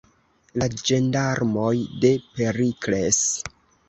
La 0.59 0.67
ĝendarmoj 0.85 1.73
de 2.05 2.11
Perikles! 2.39 3.21